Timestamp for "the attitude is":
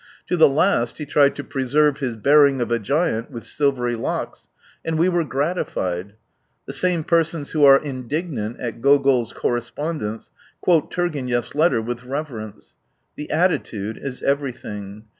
13.15-14.23